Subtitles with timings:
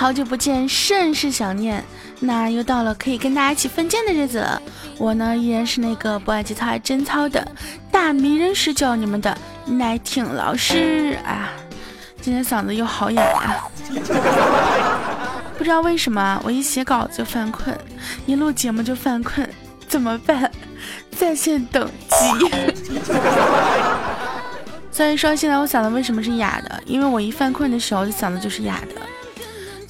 [0.00, 1.84] 好久不见，甚是想念。
[2.20, 4.62] 那又到了可以跟大家一起分鉴的日子了。
[4.96, 7.46] 我呢，依然是那个不爱节操爱贞操的
[7.92, 9.36] 大迷人十九，你们的
[9.66, 11.50] 奶挺老师啊。
[12.18, 13.62] 今天嗓子又好哑呀，
[15.58, 17.78] 不知道为什么，我一写稿子就犯困，
[18.24, 19.46] 一录节目就犯困，
[19.86, 20.50] 怎么办？
[21.14, 22.50] 在线等急。
[24.90, 26.82] 所以说，现在我嗓子为什么是哑的？
[26.86, 29.09] 因为我一犯困的时候，嗓子就是哑的。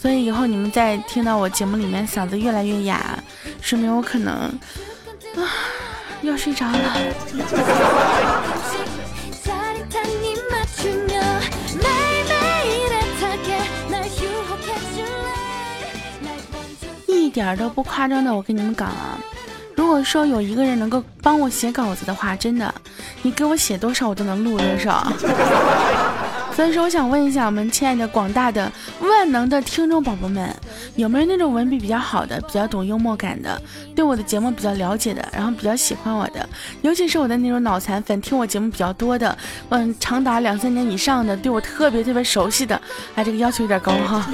[0.00, 3.18] 所以以后你们在听到我节目里面嗓子越来越哑，
[3.60, 5.44] 说明我可能啊
[6.22, 6.96] 要睡着了。
[17.06, 19.18] 一点都不夸张的，我跟你们讲啊。
[19.76, 22.74] 如果说有一个人能够帮我写稿子的话，真的，
[23.22, 25.12] 你给我写多少我都能录多少。
[26.60, 30.54] 所以说，我想问一下我们亲爱的广大的万能的听众宝宝们，
[30.94, 33.58] 有没有那种文笔比较好的、比较懂幽默感的、
[33.96, 36.46] 对我的节目比较了解的，然后比较喜欢我的，
[36.82, 39.34] 尤其是我的那种脑残粉，听我节目比较多的，
[39.70, 42.78] 嗯，长达两三年以上的，对我特别特别熟悉的，
[43.14, 44.30] 哎，这个要求有点高哈。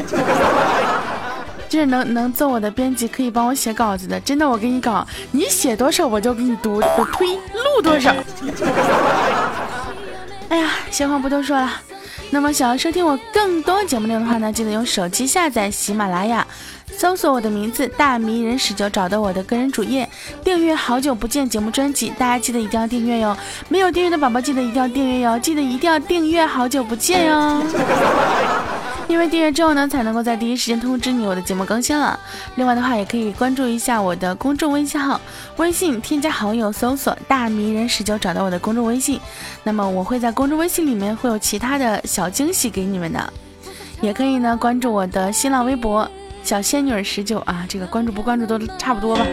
[1.70, 8.12] 就是能能做我的编辑，可以帮我写稿子的，真的，我给你稿，你写多少我就给你读，我呸，录多少。
[10.48, 11.70] 哎呀，闲话不多说了，
[12.30, 16.46] 那么想要收听我更多节目内容的话呢，记得用手机下载喜马拉雅，
[16.96, 20.08] 搜索我的名字大迷人十九，找到我的个人主页，
[20.44, 23.36] 订阅好久不见节目专辑，大家记得一定要订阅哟，
[23.68, 27.62] 没有订阅的宝宝记得一定要订阅哟，记得一定要订阅好久不见哟。
[29.08, 32.18] 因为订阅之后呢，才能够在第一时间通知你我的节目更新了。
[32.56, 35.20] 另外的话，也可以关注一下我的公众微信号，
[35.56, 39.20] 微信添加好友，搜索“大迷人十九”，找到我的公众微信。
[39.62, 43.32] 那么我会在公众微信里面会有其他的小惊喜给你们的。
[44.00, 46.08] 也可以呢关注我的新浪微博
[46.42, 49.24] “小仙女十九”啊，这个关注不关注都差不多吧。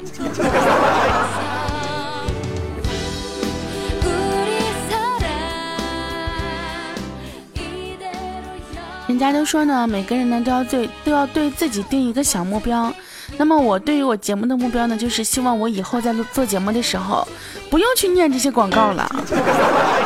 [9.24, 12.94] 大家都说呢，每个人呢都要对都要对自己定一个小目标。
[13.38, 17.26] 那么我对于我节目的目标呢，就是希望我以后在做节目的时候，
[17.70, 19.10] 不用去念这些广告了。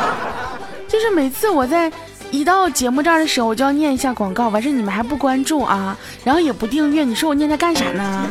[0.86, 1.90] 就是每次我在
[2.30, 8.30] 一到节目这儿的时候，我就要念一下广告，完事你们还不关注啊，然后也不订阅，你说我念它干啥呢？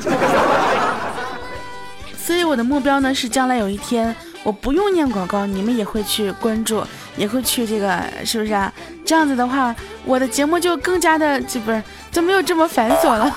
[2.17, 4.15] 所以我的目标呢是将来有一天。
[4.47, 6.81] 我不用念广告，你们也会去关注，
[7.17, 8.71] 也会去这个，是不是啊？
[9.05, 9.75] 这样子的话，
[10.05, 13.29] 我的节目就更加的，这不是就没有这么繁琐了。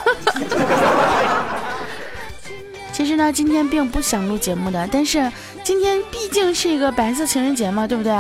[2.95, 5.29] 其实呢，今天并不想录节目的，但是
[5.65, 8.13] 今天毕竟是一个白色情人节嘛，对不对？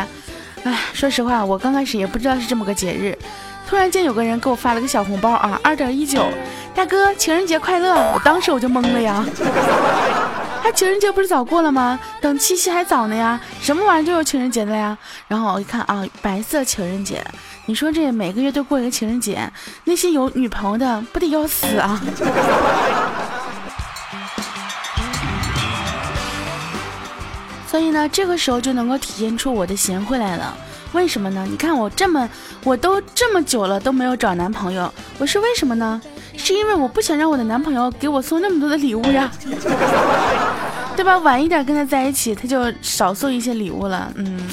[0.64, 3.16] 哎，说实话，我刚开始也不知道是这么个节日，
[3.68, 6.24] 突然间有个人给我发了个小红包啊，二点一九，
[6.74, 7.94] 大哥，情人节快乐！
[8.12, 9.24] 我当时我就懵了呀。
[10.62, 11.98] 他情人节不是早过了吗？
[12.20, 14.96] 等七夕还早呢呀，什么玩意儿就有情人节的呀？
[15.26, 17.24] 然后我一看啊，白色情人节，
[17.66, 19.50] 你说这每个月都过一个情人节，
[19.84, 22.00] 那些有女朋友的不得要死啊？
[27.70, 30.56] 所以呢，这个时候就能够体现出我的贤惠来了。
[30.92, 31.46] 为什么呢？
[31.48, 32.28] 你看我这么，
[32.64, 36.02] 我都这么久了都没有找男朋友，我是为什么呢？
[36.36, 39.30] 是因为我不想让我的男朋友给我送那么多的礼物呀，
[40.96, 41.16] 对吧？
[41.18, 44.12] 晚一点跟他在一起，他就少送一些礼物了。
[44.16, 44.48] 嗯，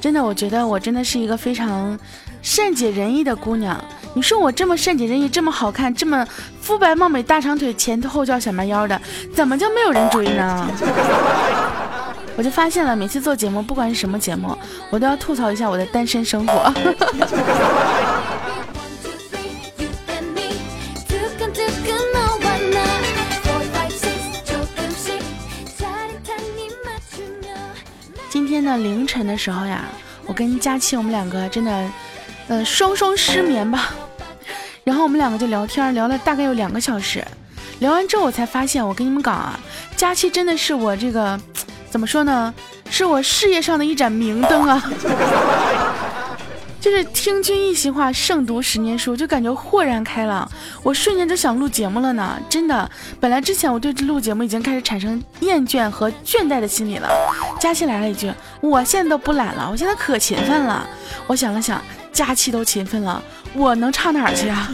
[0.00, 1.98] 真的，我觉得我真的是一个非常
[2.40, 3.78] 善解人意的姑娘。
[4.14, 6.26] 你说我这么善解人意，这么好看，这么
[6.62, 8.98] 肤白貌美、大长腿、前凸后翘、小蛮腰的，
[9.34, 10.66] 怎么就没有人追呢？
[12.36, 14.56] 我就发现了，每次做节目，不管是什么节目，
[14.90, 16.72] 我都要吐槽一下我的单身生活。
[28.30, 29.84] 今天的凌晨的时候呀，
[30.26, 31.90] 我跟佳期我们两个真的，
[32.48, 33.94] 呃，双双失眠吧。
[34.82, 37.24] 然后我们两个就聊天，聊了大概有两个小时。
[37.78, 39.58] 聊完之后，我才发现，我跟你们讲啊，
[39.96, 41.38] 佳期真的是我这个
[41.94, 42.52] 怎么说呢，
[42.90, 44.82] 是我事业上的一盏明灯啊。
[46.82, 50.50] 就是听君一席话，胜读十年书，就感觉豁然开朗。
[50.82, 52.90] 我瞬间就想录节目了呢，真的。
[53.20, 57.08] 本来之前我对这录节目已经开始产生厌倦和倦怠的心理了。
[57.60, 58.28] 佳期来了一句
[58.60, 60.84] ：“我现在都不懒了，我现在可勤奋了。”
[61.28, 61.80] 我想了想，
[62.12, 63.22] 佳期都勤奋了，
[63.54, 64.68] 我能差哪儿去啊？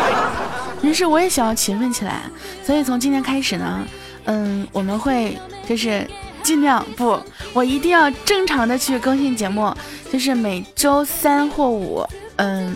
[0.80, 2.22] 于是我也想要勤奋起来。
[2.64, 3.80] 所以从今天开始呢，
[4.24, 6.08] 嗯，我们会就是
[6.42, 7.20] 尽量不，
[7.52, 9.74] 我一定要正常的去更新节目。
[10.10, 12.04] 就是每周三或五，
[12.36, 12.74] 嗯，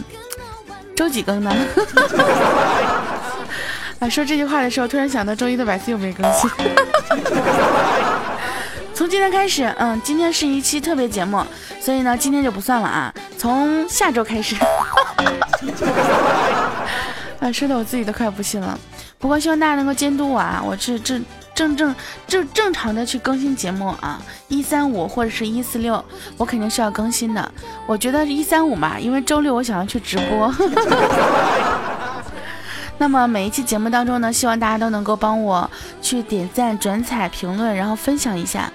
[0.94, 1.50] 周几更呢？
[4.00, 6.50] 啊，说这句话的时候，突然想到周一的百思又没更新。
[8.94, 11.44] 从今天开始，嗯，今天是一期特别节目，
[11.80, 13.12] 所以呢，今天就不算了啊。
[13.38, 14.54] 从下周开始，
[17.40, 18.78] 啊，说的我自己都快不信了。
[19.18, 21.18] 不过希望大家能够监督我啊，我是这
[21.54, 21.94] 正正
[22.26, 26.02] 正正常的去更新节目啊，一三五或者是一四六，
[26.36, 27.52] 我肯定是要更新的。
[27.86, 30.52] 我觉得一三五嘛，因为周六我想要去直播。
[32.98, 35.68] 那么每一期节目当中呢，希望大家都能够帮我
[36.00, 38.70] 去点赞、转采、评论，然后分享一下。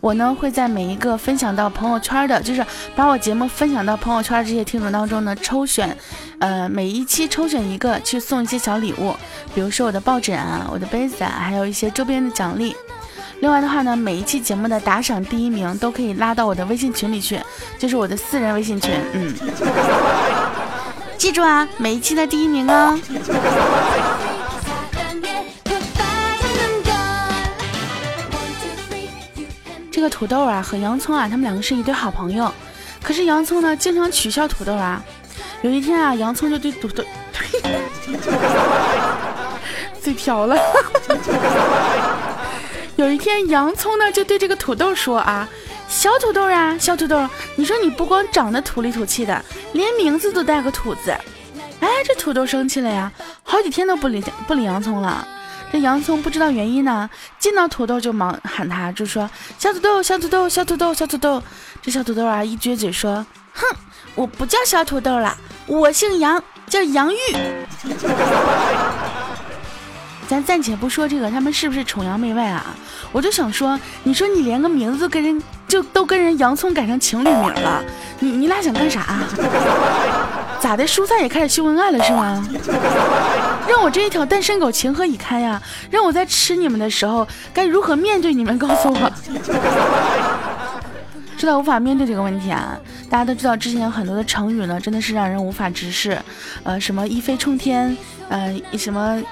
[0.00, 2.64] 我呢会在每一个分享到朋友圈的，就是
[2.94, 5.96] 把我节目分享到朋友圈这些听众当中呢，抽选，
[6.38, 9.14] 呃，每一期抽选一个去送一些小礼物，
[9.54, 12.76] 比如说我的抱枕啊、我的杯子啊，还有一些周边的奖励。
[13.40, 17.40] 另外的话呢，每一期节目的打赏第一名都可以拉到我的微信群里去，
[17.78, 19.34] 就是我的私人微信群，嗯，
[21.18, 22.98] 记住啊，每一期的第一名哦。
[29.96, 32.52] 这个土豆啊和洋葱啊，他们两个是一对好朋友。
[33.02, 35.02] 可是洋葱呢，经常取笑土豆啊。
[35.62, 37.02] 有一天啊，洋葱就对土豆，
[40.02, 40.54] 嘴瓢了。
[42.96, 45.48] 有一天，洋葱呢就对这个土豆说啊
[45.88, 51.10] ：“小土豆啊，小土豆，你说你不光长得土里土气的，连名字都带个土字。”
[51.80, 53.10] 哎，这土豆生气了呀，
[53.42, 55.26] 好几天都不理不理洋葱了。
[55.72, 57.08] 这洋葱不知道原因呢，
[57.38, 59.28] 见到土豆就忙喊他，就说
[59.58, 61.42] 小土豆，小土豆，小土豆，小土豆。
[61.82, 63.66] 这小土豆啊一撅嘴说，哼，
[64.14, 65.36] 我不叫小土豆了，
[65.66, 67.18] 我姓杨，叫杨玉。
[70.28, 72.74] 咱暂且不说这个，他们是不是崇洋媚外啊？
[73.12, 77.84] 我就想说，你说你连个名字跟人就都跟人洋葱改成情侣名了，
[78.18, 79.04] 你你俩想干啥？
[80.66, 80.84] 咋的？
[80.84, 82.44] 蔬菜也开始秀恩爱了是吗？
[83.68, 85.62] 让我这一条单身狗情何以堪呀？
[85.92, 87.24] 让我在吃你们的时候
[87.54, 88.58] 该如何面对你们？
[88.58, 89.10] 告诉我。
[91.38, 92.76] 知道无法面对这个问题啊！
[93.08, 96.18] 大家都知道之前有很多的成语呢，真的是让人无法直视。
[96.64, 97.96] 呃，什么一飞冲天，
[98.28, 99.22] 呃，什么。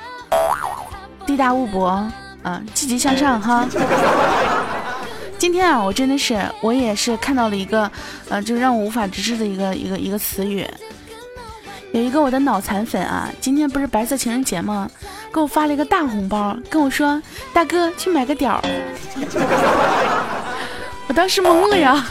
[1.26, 1.88] 地大物博，
[2.44, 3.66] 啊，积极向上哈。
[5.36, 7.90] 今天啊，我真的是，我也是看到了一个，
[8.28, 10.64] 呃，就让我无法直视的一个一个一个词语。
[11.94, 14.90] 有一个我的脑残粉啊，今天不是白色情人节吗？
[15.32, 17.22] 给我发了一个大红包，跟我说
[17.54, 18.60] ：“大哥，去买个屌。”
[21.06, 22.04] 我当时懵了呀。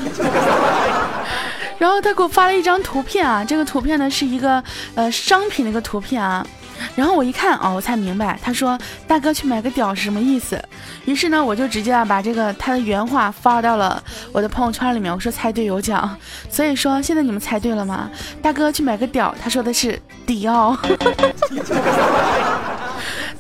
[1.78, 4.64] 然后他给我发了一张图片啊，这个图片呢是一个
[4.96, 6.48] 呃商品的一个图片啊。
[6.96, 8.78] 然后我一看哦，我才明白，他说
[9.08, 10.62] 大哥去买个屌是什么意思。
[11.06, 15.14] 于是呢，我就直接啊把这个他的原话发到了我的朋友圈里面。
[15.14, 16.18] 我说猜对有奖，
[16.50, 18.10] 所以说现在你们猜对了吗？
[18.42, 20.76] 大哥去买个屌，他说的是迪奥，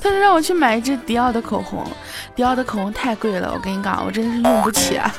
[0.01, 1.85] 他说让我去买一支迪奥的口红，
[2.35, 5.13] 迪奥的口红太贵了，我跟你讲，我真的是用不起啊。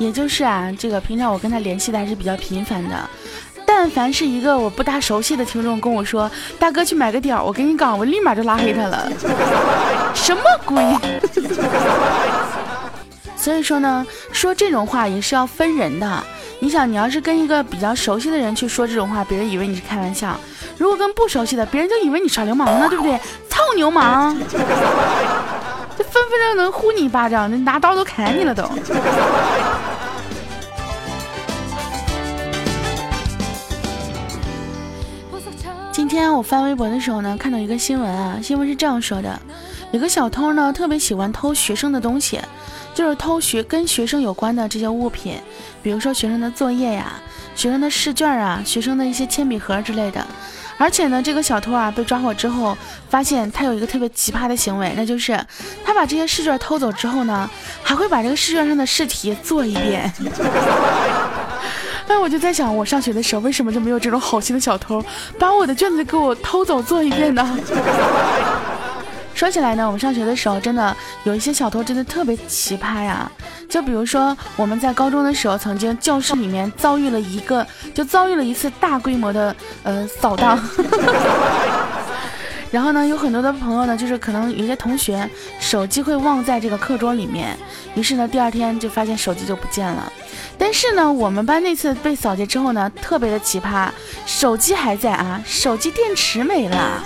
[0.00, 2.96] 也就是啊，这个平常我跟他联系的还是比较频繁的。
[3.66, 6.28] 但凡是一个我不大熟悉的听众跟我说
[6.58, 9.12] ：“大哥去买个点儿”，我跟你讲，我立马就拉黑他了。
[10.14, 10.82] 什么鬼？
[13.36, 16.24] 所以说呢，说这种话也是要分人的。
[16.60, 20.30] 你想，你要是跟一个比较熟悉的人去说这种话，别人以为你是开玩笑；
[20.78, 23.20] 如果跟不熟悉的，别人就以为你耍流氓呢，对不对？
[23.50, 24.34] 操流氓！
[24.50, 28.64] 这分分钟能呼你一巴掌，拿刀都砍你了都。
[36.10, 39.40] 天我翻微博的时候呢，看到一个新闻啊，新闻是这样说的：
[39.92, 42.40] 有个小偷呢，特别喜欢偷学生的东西，
[42.92, 45.40] 就是偷学跟学生有关的这些物品，
[45.84, 47.12] 比如说学生的作业呀、
[47.54, 50.26] 学生的试卷啊、学生的一些铅笔盒之类的。
[50.78, 52.76] 而且呢，这个小偷啊被抓获之后，
[53.08, 55.38] 发现他有一个特别奇葩的行为，那就是
[55.84, 57.48] 他把这些试卷偷走之后呢，
[57.84, 60.12] 还会把这个试卷上的试题做一遍。
[62.10, 65.00] 哎，我就在想，我上学的时候为什么就没有这种好心的小偷，
[65.38, 67.56] 把我的卷子给我偷走做一遍呢？
[69.32, 73.30] 说起来呢，我们上学的时候真的有一些小偷，真的特别奇葩呀。
[73.68, 77.64] 就比如说，我们在高中的时候，曾经教室里面遭遇了一个，
[77.94, 80.58] 就遭遇了一次大规模的呃扫荡。
[82.70, 87.56] 然后呢，有很多的朋友呢，就是可能有些同学手机会忘在这个课桌里面，
[87.94, 90.12] 于是呢，第二天就发现手机就不见了。
[90.56, 93.88] 但是呢，我们班那次被扫劫之后呢，特别的奇葩，
[94.24, 97.02] 手机还在啊，手机电池没了。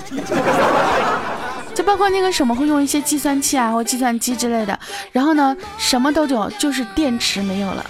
[1.75, 4.79] 就包括那个什么会用一些计算器啊或计算机之类的，
[5.11, 7.85] 然后呢什么都有，就是电池没有了。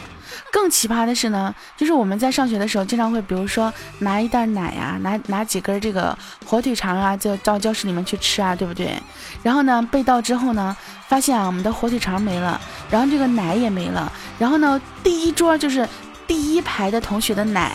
[0.54, 8.96] 更奇葩的是呢，就是我们在上学的时候，经常会比如说拿一袋奶呀，拿拿几根这个火腿肠啊，就到教室里面去吃啊，对不对？
[9.42, 10.76] 然后呢被盗之后呢，
[11.08, 15.88] 发现啊我们的火腿肠没了，然后这个奶也没了，然后呢第一桌就是
[16.24, 17.72] 第一排的同学的奶。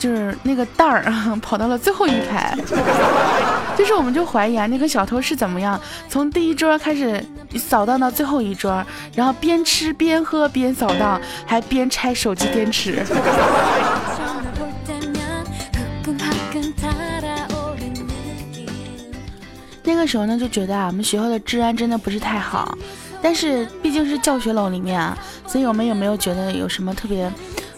[0.00, 1.04] 就是那个袋儿
[1.42, 2.56] 跑到了最后一排，
[3.76, 5.78] 就是我们就怀疑啊，那个小偷是怎么样
[6.08, 7.22] 从第一桌开始
[7.56, 8.82] 扫荡到最后一桌，
[9.14, 13.04] 然后边吃边喝边扫荡，还边拆手机电池。
[19.84, 22.74] 那个时候呢，就觉得啊，我们学校的治安真的不是太好，
[23.20, 27.30] 但是毕竟是教学楼里面啊，所以我们有没有觉得有什么特别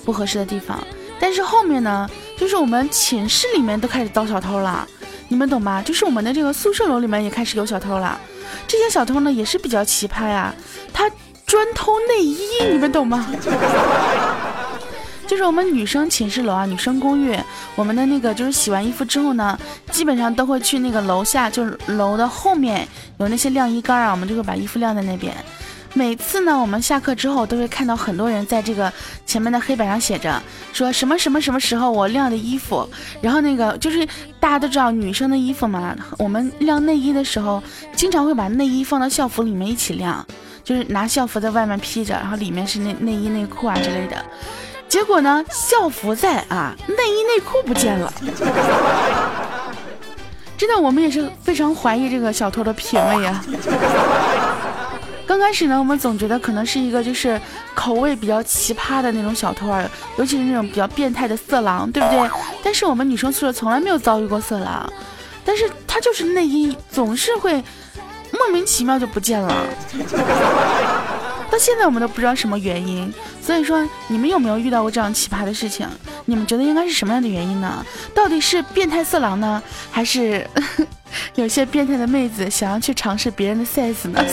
[0.05, 0.79] 不合适的地方？
[1.23, 4.85] 但是后面呢，就是我们寝室里面都开始遭小偷了，
[5.29, 5.81] 你们懂吗？
[5.81, 8.19] 就是我们的这个宿舍楼里面也开始有小偷了。
[8.67, 10.53] 这些小偷呢也是比较奇葩呀，
[10.93, 11.09] 他
[11.47, 12.39] 专偷内衣，
[12.73, 13.25] 你们懂吗？
[15.25, 17.39] 就是我们女生寝室楼啊，女生公寓，
[17.77, 19.57] 我们的那个就是洗完衣服之后呢，
[19.93, 22.87] 基本上都会去那个楼下，就是楼的后面
[23.19, 25.33] 有那些晾衣杆啊，我们就会把衣服晾在那边。
[25.95, 28.91] 每次呢，我们下课之后都会看到很多人在这个
[29.27, 32.89] 前面的黑板上写着说什么什么什么时候我晾的衣服，
[33.21, 34.07] 然后那个就是
[34.41, 37.63] 大家都知道女生的衣服嘛，我们晾内衣的时候
[37.95, 40.27] 经常会把内衣放到校服里面一起晾，
[40.65, 44.25] 就是拿校服在外面披着，然后里面是内内衣内裤啊之类的。
[44.89, 48.13] 结果呢，校服在啊，内衣内裤不见了。
[50.57, 53.45] 真的，我们也是非常怀疑这个小偷的品味呀。
[55.33, 57.41] 刚开始呢，我们总觉得可能是一个就是
[57.75, 62.31] 口味比较奇葩的那种小偷儿，尤其是那种比较变态的色狼，对不对？
[62.63, 64.93] 但是我们女生宿舍从来没有遭遇过色狼，
[65.43, 67.55] 但是他就是内衣总是会
[68.31, 69.67] 莫名其妙就不见了，
[71.51, 73.11] 到现在我们都不知道什么原因。
[73.41, 75.89] 所以说，你们有没有遇到过这样奇葩的事情？
[76.27, 77.83] 你们觉得应该是什么样的原因呢？
[78.15, 80.47] 到底是变态色狼呢，还是？
[81.37, 84.25] 有些变态的妹子想要去尝试别人的 size 呢，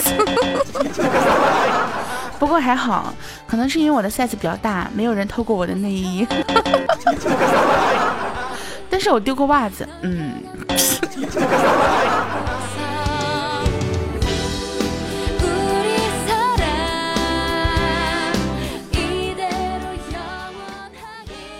[2.38, 3.14] 不过还好，
[3.46, 6.26] 可能是因为我的 size 比较大，没有人偷过我的内衣。
[8.88, 10.32] 但是我丢过袜子，嗯。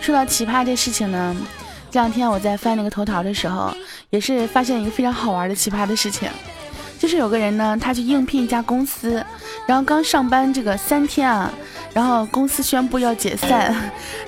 [0.01, 1.35] 说到奇葩这事情呢。
[1.91, 3.71] 这两天我在翻那个头条的时候，
[4.11, 6.29] 也是发现一个非常好玩的奇葩的事情，
[6.99, 9.25] 就是有个人呢，他去应聘一家公司，
[9.65, 11.49] 然后刚上班这个三天啊，
[11.93, 13.73] 然后公司宣布要解散，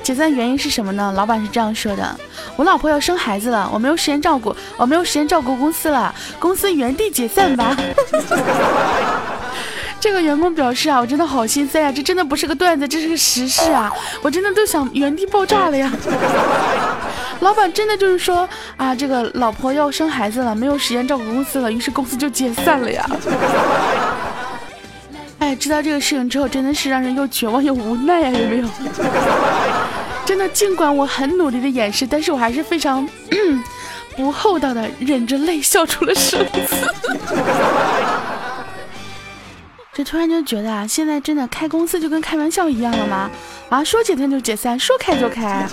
[0.02, 1.12] 解散原因是什么呢？
[1.16, 2.18] 老板是这样说的：
[2.56, 7.76] 我老婆要生孩子了，我没有时间照顾，我没有时间照顾公司了，公司原地解散吧。
[10.04, 13.90] 这个员工表示啊，我真的好心塞啊，这真的不是个段子，这是个实事啊，
[14.22, 15.90] 我真的都想原地爆炸了呀。
[17.40, 18.46] 老板真的就是说
[18.76, 23.10] 啊，这个老婆要生孩子了，没有时间照顾公司了，于是公司就解散了呀。
[25.40, 28.68] 哎，知道这个事情之后，真的是让人又绝望又无奈呀，有没有？
[30.28, 33.08] 真的，尽管我很努力的掩饰，但是我还是非常
[34.18, 36.46] 不厚道的忍着泪笑出了声。
[39.96, 43.30] 这突然就觉得啊，现在真的开公司就跟开玩笑一样了吗？
[43.70, 45.68] 啊，说解散就解散，说开就开，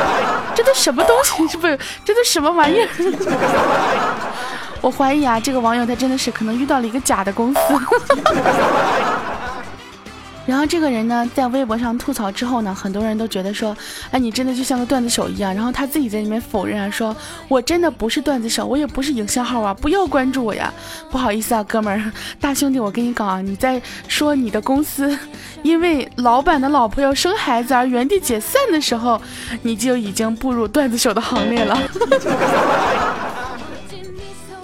[0.54, 1.48] 这都什么东西？
[1.48, 1.66] 是不？
[2.04, 2.88] 这都什么玩意儿？
[4.82, 7.60] 我怀疑啊，这个网友他真的是可能遇到了一个假的公司。
[10.52, 13.74] 然后这个人呢，在微博上吐槽之后呢，很多人都觉得说，
[14.10, 15.54] 哎，你真的就像个段子手一样。
[15.54, 17.16] 然后他自己在里面否认啊，说
[17.48, 20.70] 我真的不是段子手，我也不是营销号啊，不要关注我呀。
[21.10, 25.18] 不好意思啊，哥们儿，大兄弟，我跟你讲啊，你在说你的公司
[25.62, 29.18] 因为老板的老婆要生孩子而原地解散的时候，
[29.62, 31.80] 你就已经步入段子手的行列了。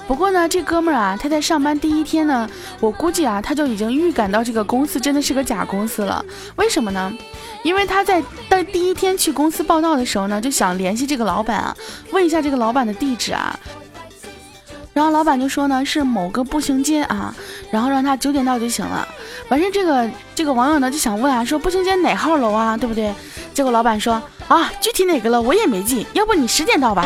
[0.09, 2.49] 不过呢，这哥们儿啊，他在上班第一天呢，
[2.81, 6.25] 我估计啊，他就已经预感到这个公司真的是个假公司了。
[6.57, 7.13] 为什么呢？
[7.63, 11.77] 因为他在在第一天去公司报道的时候呢，就想联系这个老板啊，
[12.11, 13.55] 问一下这个老板的地址啊。
[14.95, 17.35] 然后老板就说呢，是某个步行街啊，
[17.71, 19.07] 然后让他九点到就行了。
[19.51, 23.13] 完事这个这个网友呢就想问啊，说步行街哪号楼啊，对不对？
[23.53, 24.15] 结果老板说
[24.49, 27.05] 啊，具体哪个楼我也没记，要不你十点到吧。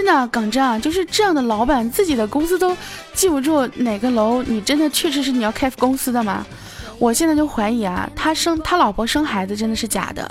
[0.00, 2.74] 真的，港真啊，就是这样的老板，自己的公司都
[3.12, 6.42] 记不住哪个楼，你真的确实是你要开公司的吗？
[6.98, 10.26] 我现在就怀疑啊，他生他老婆生孩子真的是假的，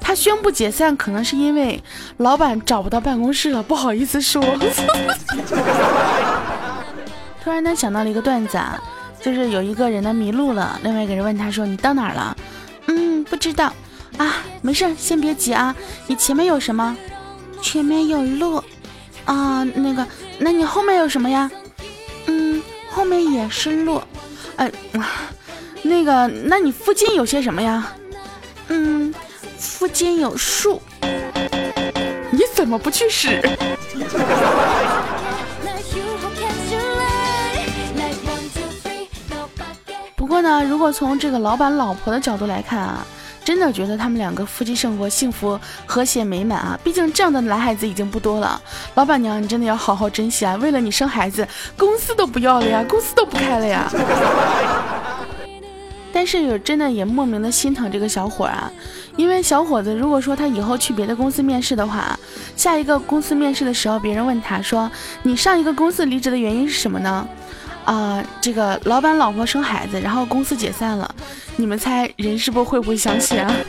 [0.00, 0.14] 他。
[0.14, 1.82] 宣布解散，可能是因为
[2.18, 4.40] 老板找不到办公室了，不好意思说。
[7.42, 8.80] 突然呢想到了一个段子啊，
[9.20, 12.36] 就是有一个人呢迷路了，另外一个人问他说：“你到哪儿了？”
[12.86, 13.72] 嗯，不知道。
[14.18, 15.74] 啊，没事，先别急啊。
[16.06, 16.96] 你前面有什么？
[17.60, 18.62] 前面有路。
[19.30, 20.04] 啊，那个，
[20.40, 21.48] 那你后面有什么呀？
[22.26, 22.60] 嗯，
[22.90, 24.02] 后面也是路。
[24.56, 24.68] 哎，
[25.82, 27.92] 那个，那你附近有些什么呀？
[28.66, 29.14] 嗯，
[29.56, 30.82] 附近有树。
[32.32, 33.40] 你怎么不去使？
[40.16, 43.06] 不过呢，如果从这个老板老婆的角度来看啊。
[43.44, 46.78] 真的觉得他们两个夫妻生活幸福和谐美满啊！
[46.84, 48.60] 毕竟这样的男孩子已经不多了。
[48.94, 50.56] 老板娘，你真的要好好珍惜啊！
[50.56, 53.90] 为了你生孩子，公司都不要了呀， 公司都不开了呀。
[56.12, 58.70] 但是有真的也莫名的心疼这个小伙啊，
[59.16, 62.18] 因为小伙子如果说他以后去别的公司面试的话，
[62.56, 64.90] 下一个公司面试的时候，别人问他说
[65.22, 67.26] ：“你上一个公司离职的原因是什么呢？”
[67.84, 71.12] 啊，这个老板老婆生孩子，然后公司解散了。
[71.56, 73.52] 你们猜人事部会不会相信啊？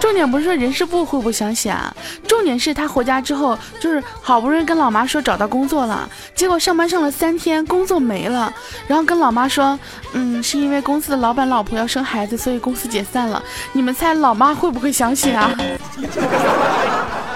[0.00, 1.94] 重点不是说人事部会不会相信啊，
[2.26, 8.52] 重点是他回家之后，就是好不容易跟老妈说找到工作了，结果上班上了三天，工作没了，
[8.88, 9.78] 然后跟老妈说，
[10.12, 13.40] 嗯，是因为公司的老板老婆要生孩子，所以公司解散了。
[13.72, 15.50] 你们猜老妈会不会相信啊？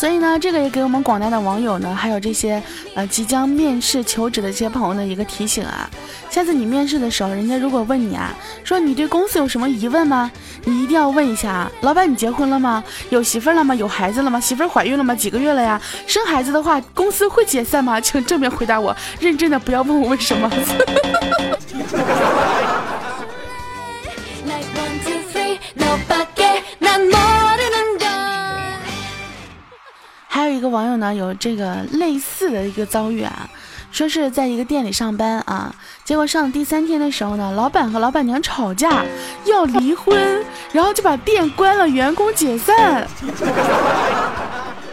[0.00, 2.62] 所以呢，这个也给我们广大的网友呢，还有这些
[2.94, 5.90] 呃即将面试求职的这些朋友的一个提醒啊。
[6.30, 10.30] 下次你面试的时候，人家如果问你啊，说你对公司有什么疑问吗？
[10.64, 12.82] 你一定要问一下啊，老板你结婚了吗？
[13.10, 13.74] 有媳妇了吗？
[13.74, 14.40] 有孩子了吗？
[14.40, 15.14] 媳妇怀孕了吗？
[15.14, 15.78] 几个月了呀？
[16.06, 18.00] 生孩子的话，公司会解散吗？
[18.00, 20.50] 请正面回答我，认真的，不要问我为什么。
[30.40, 33.46] 还有一个网友呢，有这个类似的一个遭遇啊，
[33.92, 35.70] 说是在一个店里上班啊，
[36.02, 39.04] 结果上第三天的时候呢，老板和老板娘吵架
[39.44, 43.06] 要离婚，然后就把店关了，员工解散。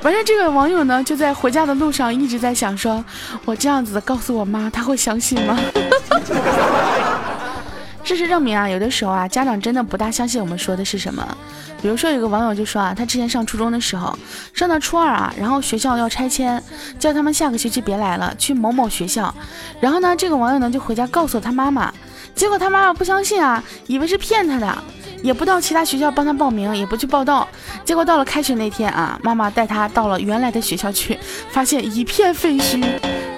[0.04, 3.02] 完事这个网友呢，就在回家的路上一直在想，说
[3.46, 5.58] 我这样子告诉我妈，她会相信吗？
[8.08, 11.38] 事实证明啊，有的时候啊，家长真的不大相信我们说的是什么。
[11.82, 14.18] 比如说，有个网友就说啊，他之前上初中的时候，
[14.54, 16.64] 上到初二啊，然后学校要拆迁，
[16.98, 19.36] 叫他们下个学期别来了，去某某学校。
[19.82, 21.94] 然后呢，这个网友呢就回家告诉他妈妈，
[22.34, 24.78] 结果他妈妈不相信啊，以为是骗他的，
[25.22, 27.46] 也不到其他学校帮他报名，也不去报到。
[27.84, 31.20] 结果到了开学那天啊，妈妈带他到了原来的学校去，
[31.52, 32.88] 发现一片废墟，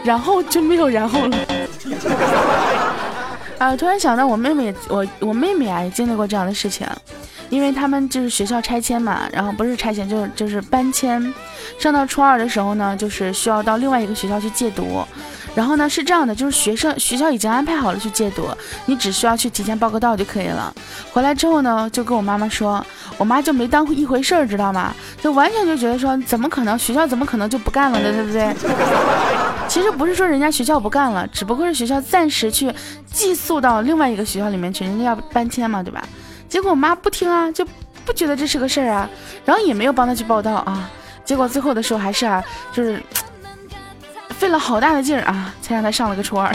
[0.03, 1.37] 然后就没有然后了。
[3.59, 3.75] 啊！
[3.75, 6.87] 突然想到，我妹妹，我我妹妹啊，也经历过这样的事情，
[7.49, 11.21] 因为他们就是学校拆迁嘛，然后不是拆迁，就是就是搬迁，
[11.77, 15.05] 上到初二的时候呢，就是需要到另外一个学校去借读，
[15.55, 18.47] 然后呢是这样的，就是学生学校已经安排好了去借读，
[18.85, 20.73] 你只需要去提前报个到就可以了。
[21.11, 22.85] 回来之后呢，就跟我妈妈说，
[23.17, 24.93] 我妈就没当一回事儿，知道吗？
[25.21, 28.11] 就完全就觉得说，怎么可能学校怎么可能就不干了呢？
[28.11, 28.55] 对不对？
[29.67, 32.73] 其实不是说人家学校不干了，只不过是学校暂时去
[33.11, 36.03] 寄宿到另外一个学校里面去，人家要搬迁嘛，对吧？
[36.47, 37.65] 结果我妈不听啊，就
[38.05, 39.07] 不觉得这是个事儿啊，
[39.45, 40.89] 然后也没有帮他去报到啊。
[41.23, 42.99] 结果最后的时候还是啊，就是
[44.39, 46.51] 费了好大的劲儿啊，才让他上了个初二。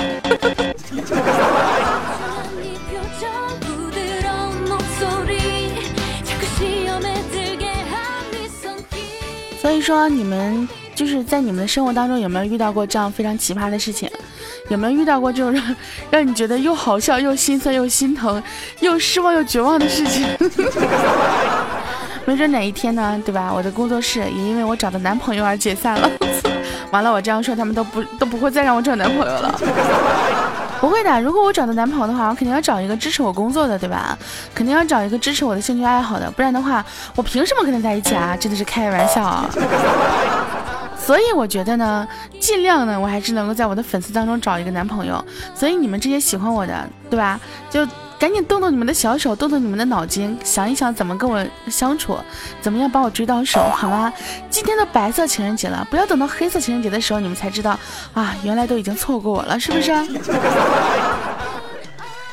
[9.60, 10.66] 所以说你们。
[10.96, 14.08] 就是在你们的生活当中有没有遇到过这样非常奇葩的事情？
[14.70, 15.76] 有没有遇到过这种让
[16.08, 18.40] 让你觉得又好笑又心酸又心疼
[18.78, 20.24] 又失望又绝望的事情？
[22.24, 23.52] 没准哪一天呢，对吧？
[23.52, 26.08] 我的工作室也因为我找的男朋友而解散了。
[26.94, 29.52] 完了，我这样说他们都不都不会再让我找男朋友了。
[30.80, 34.16] 不会的，如果我找到男朋友的话，我肯定要找一个支持我工作的，对吧？
[34.54, 36.84] 肯定要找一个支持我的兴趣爱好的，不然的话，
[37.16, 38.36] 我凭什么跟他在一起啊？
[38.38, 39.48] 真的是开玩笑啊！
[40.96, 42.06] 所以我觉得呢，
[42.38, 45.22] 尽量呢，我还是能够在我的粉丝当中找一个男朋友。
[45.54, 47.40] 所以你们这些喜欢我的，对吧？
[47.70, 47.86] 就
[48.24, 52.16] 赶紧动动你们的小手，动动你们的脑筋，想一想怎么跟我相处，
[52.58, 54.10] 怎么样把我追到手，好吗？
[54.48, 57.78] 今天的白色情人节了，不要等到黑色情人节的时候，你们才知道
[58.14, 59.92] 啊，原来都已经错过我了，是不是？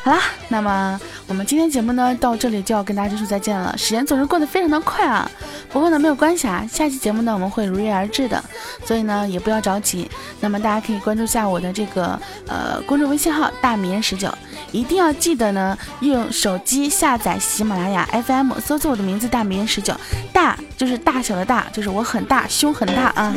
[0.03, 0.99] 好啦，那么。
[1.27, 5.31] 我们今天节目呢到这里就要跟大家说再见了，时间总是过得非常的快啊。
[5.69, 8.43] 不过呢没有关系啊，下期节目呢我们会如约而至的，
[8.83, 10.11] 所以呢也不要着急。
[10.41, 14.29] 那么大家可以关注下我的这个呃公众微信号大迷人十九，
[14.73, 19.95] 一定要记得呢用手机下载喜马拉雅 FM，搜索我的名字大迷人十九，
[20.33, 23.33] 大就是大小的大，就是我很大，胸很大啊。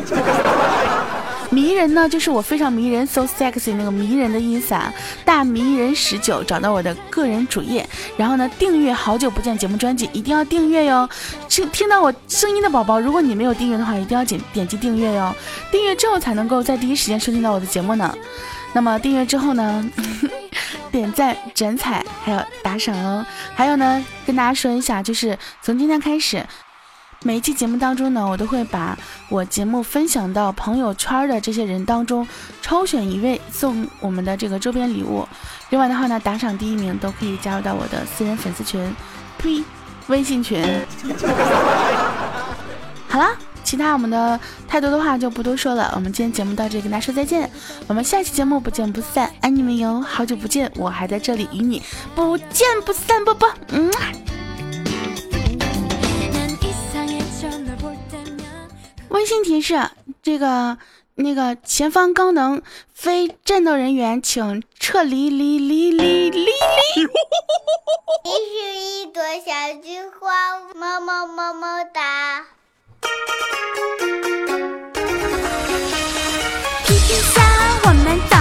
[1.54, 4.92] 迷人呢，就是我非常迷人，so sexy 那个迷人的意思啊。
[5.24, 11.08] 大迷人十九，找到我的个人主页，然后呢，订阅好久不见节目专辑，一定要订阅哟。
[11.48, 15.32] 听听到我声音的宝宝，如果你没有订阅的话，一定要点点击订阅哟。
[15.70, 18.12] 订阅之后才能够在第一时间收听到我的节目呢。
[18.72, 19.88] 那么订阅之后呢，
[20.90, 23.24] 点赞、转采还有打赏哦。
[23.54, 26.44] 还有呢，跟大家说一下，就是从今天开始。
[27.26, 28.96] 每一期节目当中呢，我都会把
[29.30, 32.28] 我节目分享到朋友圈的这些人当中
[32.60, 35.26] 抽选一位送我们的这个周边礼物。
[35.70, 38.94] 另外的话呢，打赏第一名都可以加入到我的私人粉丝群，
[39.38, 39.64] 呸，
[40.08, 40.62] 微信群。
[43.08, 43.30] 好了，
[43.64, 45.90] 其他我们的太多的话就不多说了。
[45.94, 47.50] 我们今天节目到这里跟大家说再见，
[47.86, 49.98] 我们下期节目不见不散，爱你们哟！
[50.02, 51.82] 好久不见，我还在这里与你
[52.14, 53.90] 不见不散，啵啵，嗯。
[59.14, 59.90] 微信提示：
[60.24, 60.76] 这个
[61.14, 62.60] 那个前方高能
[62.92, 65.30] 非战斗人员，请撤离！
[65.30, 66.50] 离离离离离！
[68.24, 72.44] 你是一朵小菊花，么么么么哒。
[76.84, 77.40] 皮皮虾，
[77.84, 78.34] 我们走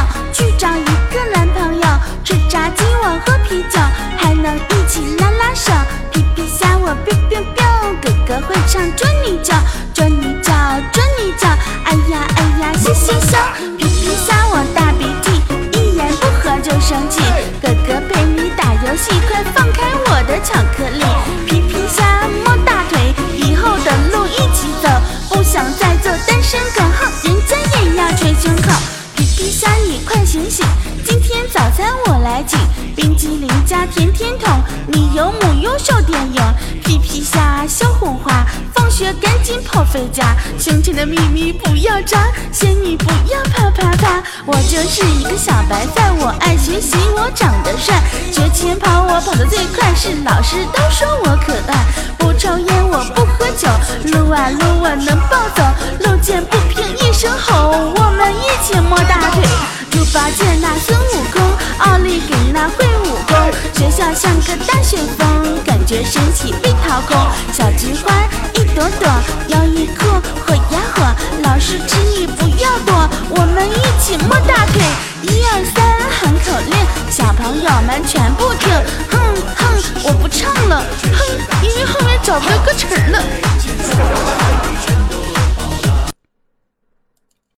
[39.22, 44.24] 赶紧跑回家，胸前的秘密不要扎，仙女不要啪啪啪。
[44.46, 51.86] 我就是一个小白菜，我爱学习，我长得帅，学前跑我跑得最快，是老师都说我可爱。
[52.18, 53.68] 不抽烟我不喝酒，
[54.12, 55.64] 撸啊撸我能暴走，
[56.00, 59.44] 路见不平一声吼，我们一起摸大腿。
[59.92, 61.42] 猪八戒那孙悟空，
[61.80, 63.38] 奥利给那会武功，
[63.74, 67.16] 学校像个大旋风，感觉身体被掏空。
[67.54, 68.53] 小菊花。
[68.76, 69.08] 朵朵
[69.50, 71.04] 摇一颗火呀火，
[71.44, 74.82] 老师请你不要躲，我们一起摸大腿，
[75.22, 76.76] 一二三喊口令，
[77.12, 78.74] 小朋友们全部听，
[79.12, 79.20] 哼
[79.56, 79.62] 哼，
[80.04, 80.84] 我不唱了，
[81.14, 81.18] 哼，
[81.62, 84.43] 因为后面找不到歌词了。